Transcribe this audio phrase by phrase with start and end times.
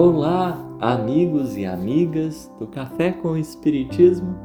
[0.00, 4.38] Olá, amigos e amigas do Café com Espiritismo.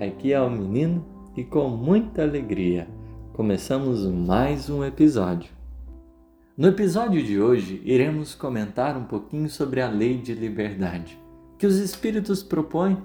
[0.00, 1.04] Aqui é o menino
[1.36, 2.88] e com muita alegria
[3.34, 5.52] começamos mais um episódio.
[6.56, 11.20] No episódio de hoje, iremos comentar um pouquinho sobre a lei de liberdade
[11.58, 12.96] que os espíritos propõem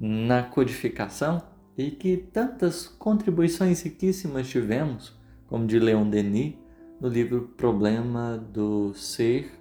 [0.00, 1.42] na codificação
[1.76, 5.14] e que tantas contribuições riquíssimas tivemos,
[5.46, 6.54] como de Leon Denis,
[6.98, 9.52] no livro Problema do Ser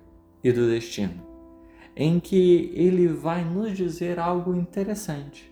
[0.42, 1.31] e do Destino
[1.96, 5.52] em que ele vai nos dizer algo interessante.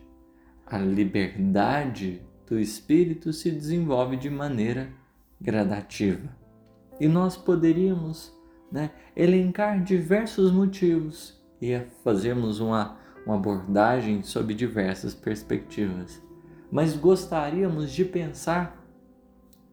[0.66, 4.90] A liberdade do espírito se desenvolve de maneira
[5.40, 6.30] gradativa.
[7.00, 8.34] E nós poderíamos
[8.72, 16.22] né, elencar diversos motivos e fazermos uma, uma abordagem sob diversas perspectivas.
[16.72, 18.78] Mas gostaríamos de pensar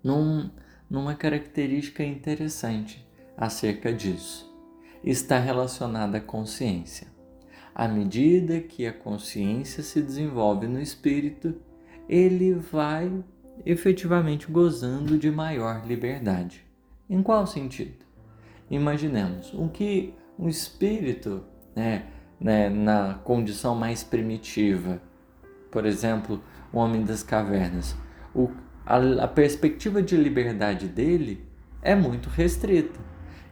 [0.03, 0.51] num,
[0.89, 4.46] numa característica interessante acerca disso
[5.07, 7.07] está relacionada à consciência.
[7.73, 11.55] À medida que a consciência se desenvolve no espírito,
[12.09, 13.13] ele vai
[13.65, 16.65] efetivamente gozando de maior liberdade.
[17.09, 18.05] Em qual sentido?
[18.69, 22.07] Imaginemos o que um espírito, né,
[22.41, 25.01] né, na condição mais primitiva,
[25.71, 27.95] por exemplo, o homem das cavernas,
[28.35, 28.51] o,
[28.85, 31.47] a, a perspectiva de liberdade dele
[31.81, 32.99] é muito restrita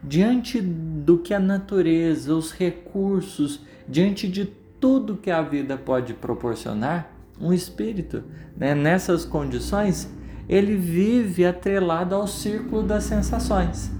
[0.07, 4.45] diante do que a natureza, os recursos, diante de
[4.79, 8.23] tudo que a vida pode proporcionar, um espírito,
[8.55, 10.09] né, nessas condições,
[10.47, 13.91] ele vive atrelado ao círculo das sensações.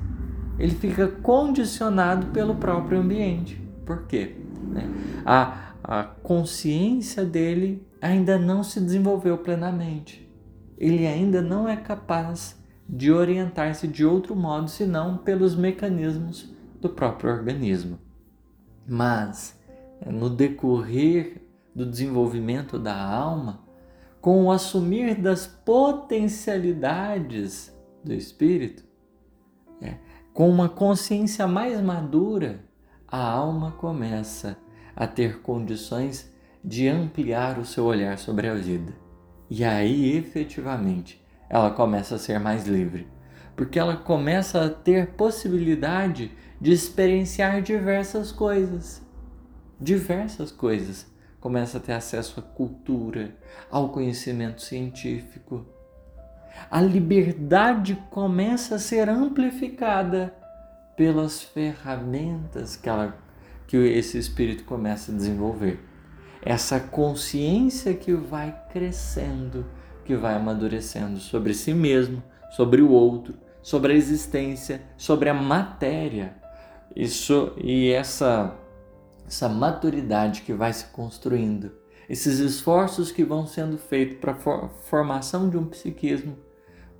[0.57, 3.61] Ele fica condicionado pelo próprio ambiente.
[3.85, 4.35] Por quê?
[4.71, 4.89] Né?
[5.25, 10.29] A, a consciência dele ainda não se desenvolveu plenamente.
[10.77, 12.57] Ele ainda não é capaz
[12.87, 17.97] de orientar-se de outro modo senão pelos mecanismos do próprio organismo.
[18.87, 19.59] Mas,
[20.05, 21.41] no decorrer
[21.73, 23.63] do desenvolvimento da alma,
[24.21, 28.83] com o assumir das potencialidades do espírito,
[29.81, 29.95] é,
[30.33, 32.63] com uma consciência mais madura,
[33.07, 34.57] a alma começa
[34.95, 36.31] a ter condições
[36.63, 38.93] de ampliar o seu olhar sobre a vida.
[39.49, 43.07] E aí, efetivamente, ela começa a ser mais livre,
[43.55, 49.01] porque ela começa a ter possibilidade de experienciar diversas coisas.
[49.79, 51.05] Diversas coisas.
[51.39, 53.35] Começa a ter acesso à cultura,
[53.69, 55.65] ao conhecimento científico.
[56.71, 60.33] A liberdade começa a ser amplificada
[60.95, 63.15] pelas ferramentas que, ela,
[63.67, 65.79] que esse espírito começa a desenvolver.
[66.41, 69.65] Essa consciência que vai crescendo
[70.05, 76.35] que vai amadurecendo sobre si mesmo, sobre o outro, sobre a existência, sobre a matéria.
[76.95, 78.55] Isso e essa
[79.27, 81.71] essa maturidade que vai se construindo,
[82.07, 86.37] esses esforços que vão sendo feitos para a formação de um psiquismo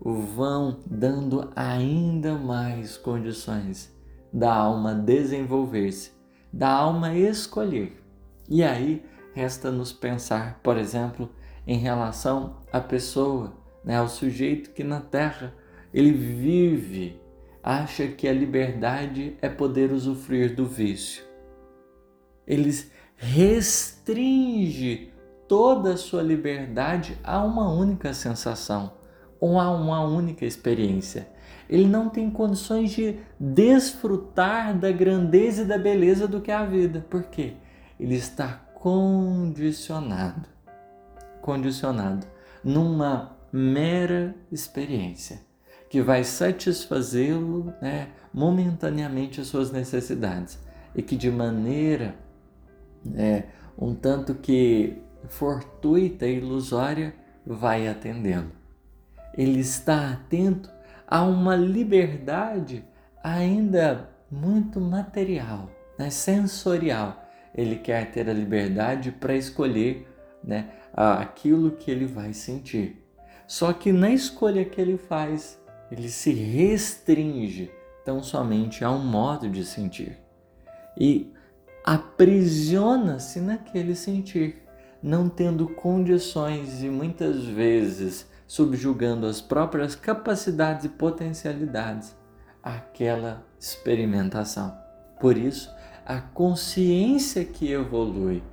[0.01, 3.93] vão dando ainda mais condições
[4.33, 6.11] da alma desenvolver-se,
[6.51, 8.01] da alma escolher.
[8.49, 11.29] E aí resta nos pensar, por exemplo,
[11.67, 13.53] em relação à pessoa,
[13.83, 15.53] né, ao sujeito que na Terra
[15.93, 17.19] ele vive,
[17.63, 21.23] acha que a liberdade é poder usufruir do vício.
[22.45, 22.71] Ele
[23.17, 25.11] restringe
[25.47, 28.93] toda a sua liberdade a uma única sensação
[29.39, 31.27] ou a uma única experiência.
[31.67, 36.65] Ele não tem condições de desfrutar da grandeza e da beleza do que é a
[36.65, 37.03] vida.
[37.09, 37.53] Por quê?
[37.99, 40.54] Ele está condicionado
[41.45, 42.25] condicionado
[42.63, 45.39] numa mera experiência
[45.88, 50.58] que vai satisfazê-lo né, momentaneamente as suas necessidades
[50.96, 52.16] e que de maneira
[53.16, 53.43] é,
[53.78, 54.97] um tanto que
[55.29, 57.14] fortuita e ilusória
[57.46, 58.52] vai atendê-lo.
[59.37, 60.72] Ele está atento
[61.08, 62.84] a uma liberdade
[63.23, 65.69] ainda muito material,
[65.99, 67.23] né, sensorial.
[67.53, 70.08] Ele quer ter a liberdade para escolher
[70.45, 73.03] né, aquilo que ele vai sentir.
[73.47, 75.59] Só que na escolha que ele faz,
[75.91, 77.71] ele se restringe
[78.03, 80.17] tão somente a um modo de sentir
[80.97, 81.33] e
[81.83, 84.63] aprisiona-se naquele sentir,
[85.01, 92.15] não tendo condições e muitas vezes subjugando as próprias capacidades e potencialidades
[92.63, 94.75] àquela experimentação.
[95.19, 95.73] Por isso,
[96.05, 98.43] a consciência que evolui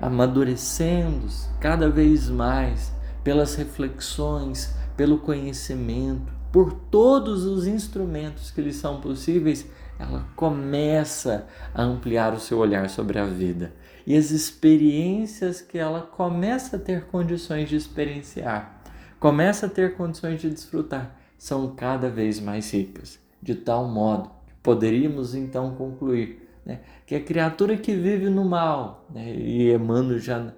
[0.00, 1.26] amadurecendo
[1.60, 2.92] cada vez mais
[3.22, 9.66] pelas reflexões, pelo conhecimento, por todos os instrumentos que lhe são possíveis,
[9.98, 13.72] ela começa a ampliar o seu olhar sobre a vida.
[14.06, 18.82] E as experiências que ela começa a ter condições de experienciar,
[19.20, 24.54] começa a ter condições de desfrutar, são cada vez mais ricas, de tal modo que
[24.62, 30.52] poderíamos então concluir né, que a criatura que vive no mal, né, e Emmanuel já,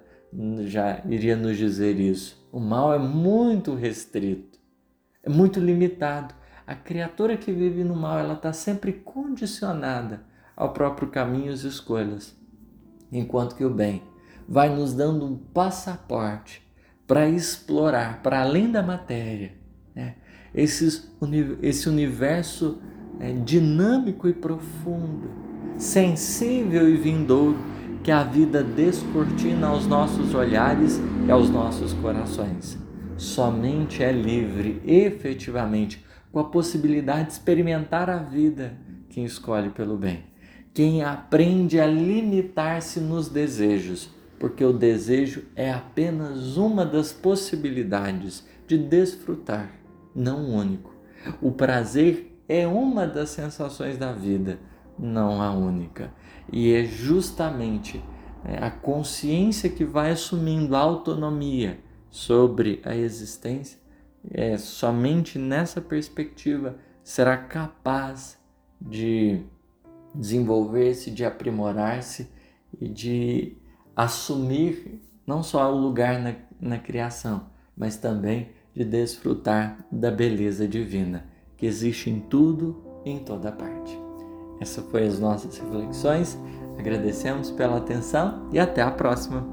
[0.65, 4.59] já iria nos dizer isso, o mal é muito restrito,
[5.23, 6.35] é muito limitado.
[6.65, 10.23] A criatura que vive no mal, ela está sempre condicionada
[10.55, 12.35] ao próprio caminho e escolhas,
[13.11, 14.03] enquanto que o bem
[14.47, 16.61] vai nos dando um passaporte
[17.07, 19.53] para explorar para além da matéria,
[19.95, 20.15] né?
[20.53, 21.11] Esses,
[21.61, 22.79] esse universo
[23.19, 25.29] é, dinâmico e profundo,
[25.77, 27.57] sensível e vindouro
[28.03, 32.77] que a vida descortina aos nossos olhares e aos nossos corações.
[33.17, 38.77] Somente é livre, efetivamente, com a possibilidade de experimentar a vida
[39.09, 40.23] quem escolhe pelo bem.
[40.73, 44.09] Quem aprende a limitar-se nos desejos,
[44.39, 49.69] porque o desejo é apenas uma das possibilidades de desfrutar,
[50.15, 50.91] não único.
[51.39, 54.59] O prazer é uma das sensações da vida,
[54.97, 56.13] não a única.
[56.51, 58.03] E é justamente
[58.43, 61.79] né, a consciência que vai assumindo a autonomia
[62.09, 63.83] sobre a existência
[64.31, 68.37] é, somente nessa perspectiva será capaz
[68.79, 69.41] de
[70.13, 72.29] desenvolver-se, de aprimorar-se
[72.79, 73.57] e de
[73.95, 81.25] assumir não só o lugar na, na criação, mas também de desfrutar da beleza divina
[81.57, 84.02] que existe em tudo e em toda parte.
[84.63, 86.37] Essas foram as nossas reflexões.
[86.79, 89.45] Agradecemos pela atenção e até a próxima.